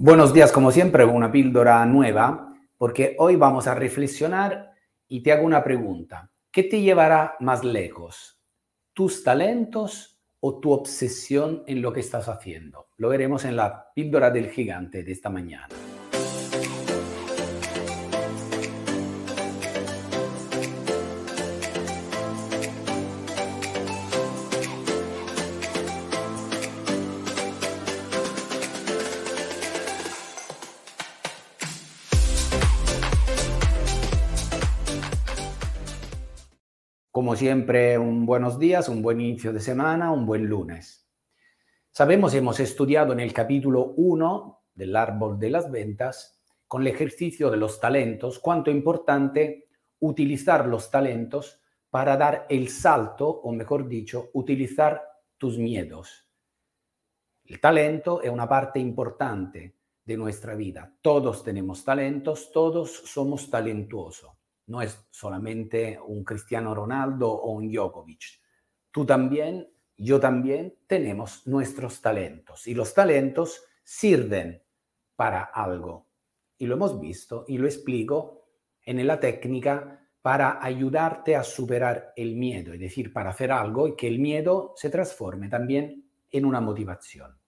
[0.00, 4.70] Buenos días, como siempre, una píldora nueva, porque hoy vamos a reflexionar
[5.08, 6.30] y te hago una pregunta.
[6.52, 8.40] ¿Qué te llevará más lejos?
[8.92, 12.90] ¿Tus talentos o tu obsesión en lo que estás haciendo?
[12.96, 15.66] Lo veremos en la píldora del gigante de esta mañana.
[37.28, 41.06] Como siempre, un buenos días, un buen inicio de semana, un buen lunes.
[41.90, 47.50] Sabemos, hemos estudiado en el capítulo 1 del árbol de las ventas, con el ejercicio
[47.50, 49.68] de los talentos, cuánto importante
[49.98, 51.60] utilizar los talentos
[51.90, 55.02] para dar el salto, o mejor dicho, utilizar
[55.36, 56.26] tus miedos.
[57.44, 60.96] El talento es una parte importante de nuestra vida.
[61.02, 64.37] Todos tenemos talentos, todos somos talentuosos
[64.68, 68.40] no es solamente un Cristiano Ronaldo o un Djokovic.
[68.90, 74.62] Tú también, yo también tenemos nuestros talentos y los talentos sirven
[75.16, 76.06] para algo.
[76.58, 78.44] Y lo hemos visto y lo explico
[78.82, 83.96] en la técnica para ayudarte a superar el miedo, es decir, para hacer algo y
[83.96, 87.38] que el miedo se transforme también en una motivación.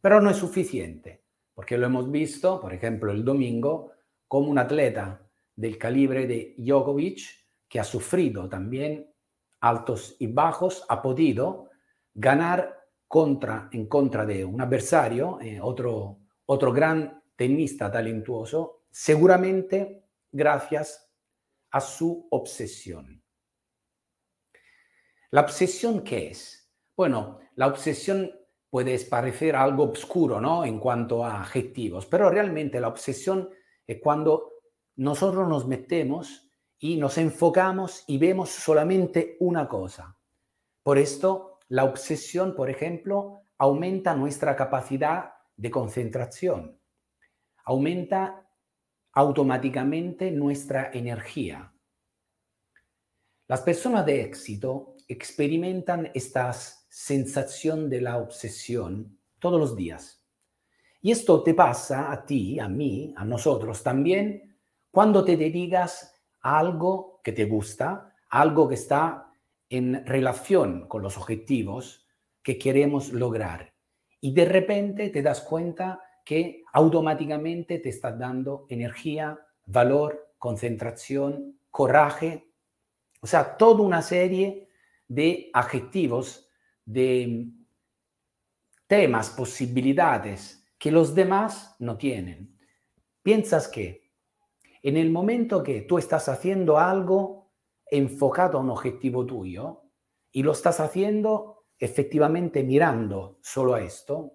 [0.00, 1.22] Pero no es suficiente,
[1.54, 3.92] porque lo hemos visto, por ejemplo, el domingo,
[4.26, 5.23] como un atleta
[5.56, 7.20] del calibre de Djokovic,
[7.68, 9.12] que ha sufrido también
[9.60, 11.70] altos y bajos, ha podido
[12.12, 12.84] ganar
[13.70, 21.12] en contra de un adversario, eh, otro, otro gran tenista talentuoso, seguramente gracias
[21.70, 23.22] a su obsesión.
[25.30, 26.72] ¿La obsesión qué es?
[26.96, 28.30] Bueno, la obsesión
[28.68, 30.64] puede parecer algo oscuro, ¿no?
[30.64, 33.48] En cuanto a adjetivos, pero realmente la obsesión
[33.86, 34.53] es cuando
[34.96, 40.16] nosotros nos metemos y nos enfocamos y vemos solamente una cosa.
[40.82, 46.78] Por esto, la obsesión, por ejemplo, aumenta nuestra capacidad de concentración,
[47.64, 48.46] aumenta
[49.12, 51.72] automáticamente nuestra energía.
[53.46, 60.24] Las personas de éxito experimentan esta sensación de la obsesión todos los días.
[61.00, 64.53] Y esto te pasa a ti, a mí, a nosotros también
[64.94, 69.32] cuando te dedicas a algo que te gusta, algo que está
[69.68, 72.06] en relación con los objetivos
[72.44, 73.74] que queremos lograr.
[74.20, 82.52] Y de repente te das cuenta que automáticamente te estás dando energía, valor, concentración, coraje,
[83.20, 84.68] o sea, toda una serie
[85.08, 86.48] de adjetivos,
[86.84, 87.48] de
[88.86, 92.56] temas, posibilidades que los demás no tienen.
[93.24, 94.03] Piensas que
[94.84, 97.50] en el momento que tú estás haciendo algo
[97.90, 99.80] enfocado a un objetivo tuyo
[100.30, 104.34] y lo estás haciendo efectivamente mirando solo a esto,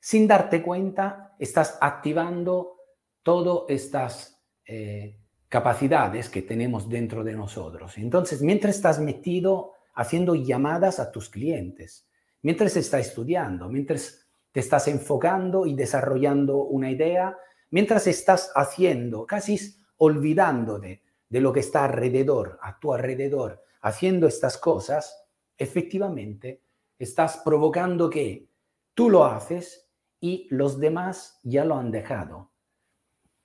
[0.00, 2.78] sin darte cuenta, estás activando
[3.22, 7.98] todas estas eh, capacidades que tenemos dentro de nosotros.
[7.98, 12.08] Entonces, mientras estás metido haciendo llamadas a tus clientes,
[12.40, 17.36] mientras estás estudiando, mientras te estás enfocando y desarrollando una idea,
[17.70, 19.58] mientras estás haciendo, casi
[19.96, 26.62] olvidándote de lo que está alrededor, a tu alrededor, haciendo estas cosas, efectivamente
[26.98, 28.48] estás provocando que
[28.94, 29.88] tú lo haces
[30.20, 32.50] y los demás ya lo han dejado.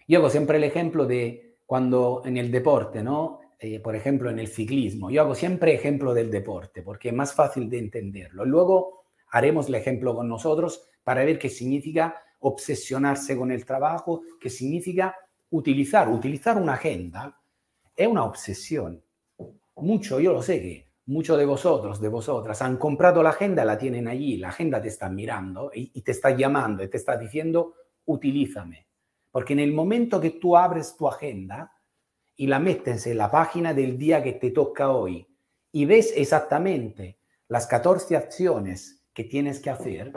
[0.07, 3.39] Yo hago siempre el ejemplo de cuando en el deporte, ¿no?
[3.59, 5.09] Eh, por ejemplo, en el ciclismo.
[5.09, 8.44] Yo hago siempre ejemplo del deporte porque es más fácil de entenderlo.
[8.44, 14.49] Luego haremos el ejemplo con nosotros para ver qué significa obsesionarse con el trabajo, que
[14.49, 15.15] significa
[15.49, 17.39] utilizar, utilizar una agenda,
[17.95, 19.03] es una obsesión.
[19.75, 23.77] Mucho, yo lo sé que muchos de vosotros, de vosotras, han comprado la agenda, la
[23.77, 27.18] tienen allí, la agenda te está mirando y, y te está llamando y te está
[27.18, 27.75] diciendo,
[28.06, 28.88] utilízame.
[29.31, 31.71] Porque en el momento que tú abres tu agenda
[32.35, 35.27] y la metes en la página del día que te toca hoy
[35.71, 40.13] y ves exactamente las 14 acciones que tienes que hacer,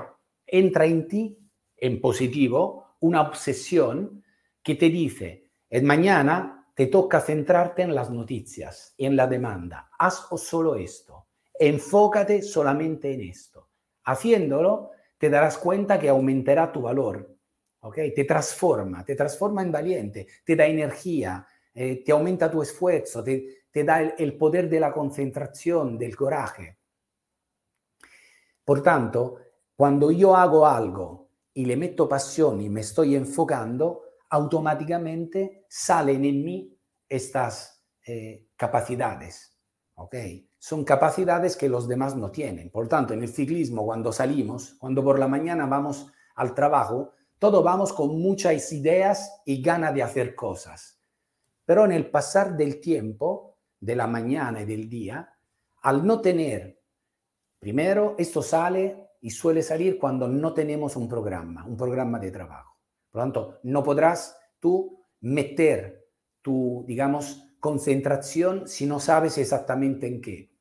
[0.46, 1.45] entra en ti
[1.76, 4.25] en positivo una obsesión
[4.62, 10.26] que te dice, es mañana te toca centrarte en las noticias, en la demanda, haz
[10.37, 11.28] solo esto,
[11.58, 13.70] enfócate solamente en esto.
[14.05, 17.34] Haciéndolo, te darás cuenta que aumentará tu valor,
[17.81, 17.96] ¿ok?
[18.14, 23.64] Te transforma, te transforma en valiente, te da energía, eh, te aumenta tu esfuerzo, te,
[23.70, 26.78] te da el, el poder de la concentración, del coraje.
[28.64, 29.37] Por tanto,
[29.75, 31.25] cuando yo hago algo
[31.56, 39.56] y le meto pasión y me estoy enfocando, automáticamente salen en mí estas eh, capacidades.
[39.94, 40.14] ¿ok?
[40.58, 42.70] Son capacidades que los demás no tienen.
[42.70, 47.64] Por tanto, en el ciclismo, cuando salimos, cuando por la mañana vamos al trabajo, todos
[47.64, 51.00] vamos con muchas ideas y ganas de hacer cosas.
[51.64, 55.26] Pero en el pasar del tiempo, de la mañana y del día,
[55.80, 56.82] al no tener,
[57.58, 62.78] primero, esto sale y suele salir cuando no tenemos un programa, un programa de trabajo.
[63.11, 70.20] Por lo tanto, no podrás tú meter tu, digamos, concentración si no sabes exactamente en
[70.20, 70.52] qué.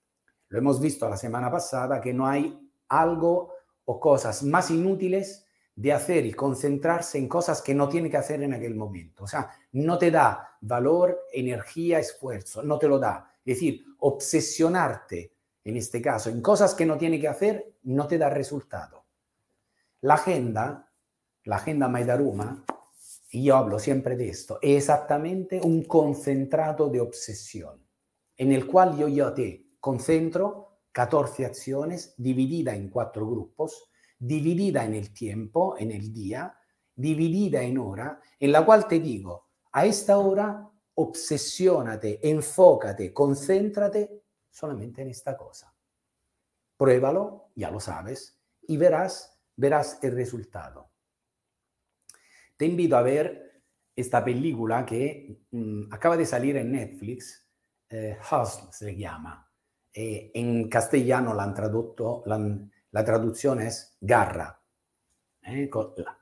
[0.47, 2.59] Lo hemos visto la semana pasada que no hay
[2.89, 3.53] algo
[3.83, 5.45] o cosas más inútiles
[5.75, 9.25] de hacer y concentrarse en cosas que no tiene que hacer en aquel momento.
[9.25, 13.31] O sea, no te da valor, energía, esfuerzo, no te lo da.
[13.45, 15.34] Es decir, obsesionarte
[15.65, 19.07] en este caso, en cosas que no tiene que hacer, no te da resultado.
[20.01, 20.91] La agenda,
[21.43, 22.63] la agenda Maidaruma,
[23.31, 27.83] y yo hablo siempre de esto, es exactamente un concentrado de obsesión,
[28.37, 33.89] en el cual yo, yo te concentro 14 acciones dividida en cuatro grupos,
[34.19, 36.55] dividida en el tiempo, en el día,
[36.95, 44.24] dividida en hora, en la cual te digo, a esta hora obsesiónate, enfócate, concéntrate
[44.55, 45.75] solamente en esta cosa.
[46.77, 50.91] Pruébalo, ya lo sabes, y verás, verás el resultado.
[52.55, 53.63] Te invito a ver
[53.93, 57.45] esta película que mmm, acaba de salir en Netflix,
[57.89, 59.45] eh, Hustle se llama.
[59.93, 64.61] Eh, en castellano la, han tradotto, la, traducción es garra,
[65.41, 65.69] eh,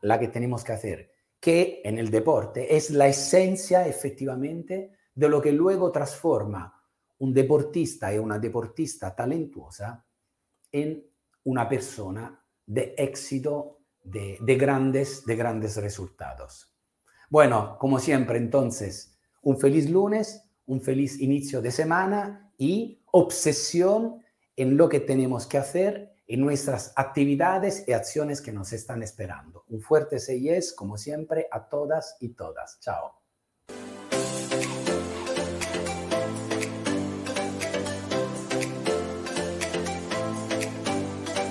[0.02, 5.40] la que tenemos que hacer, que en el deporte es la esencia efectivamente de lo
[5.40, 6.83] que luego transforma
[7.24, 10.06] un deportista e una deportista talentuosa
[10.70, 11.02] en
[11.46, 16.76] una persona de éxito, de, de, grandes, de grandes resultados.
[17.30, 24.22] Bueno, como siempre, entonces, un feliz lunes, un feliz inicio de semana y obsesión
[24.58, 29.64] en lo que tenemos que hacer, en nuestras actividades y acciones que nos están esperando.
[29.70, 32.82] Un fuerte 6 como siempre, a todas y todas.
[32.82, 33.23] Chao.